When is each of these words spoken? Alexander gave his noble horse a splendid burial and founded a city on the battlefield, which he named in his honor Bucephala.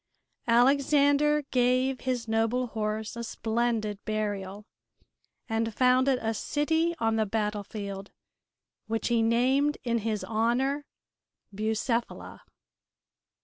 Alexander 0.47 1.43
gave 1.51 1.99
his 2.01 2.27
noble 2.27 2.65
horse 2.65 3.15
a 3.15 3.23
splendid 3.23 4.03
burial 4.03 4.65
and 5.47 5.75
founded 5.75 6.17
a 6.23 6.33
city 6.33 6.95
on 6.97 7.17
the 7.17 7.25
battlefield, 7.27 8.09
which 8.87 9.09
he 9.09 9.21
named 9.21 9.77
in 9.83 9.99
his 9.99 10.23
honor 10.23 10.85
Bucephala. 11.53 12.41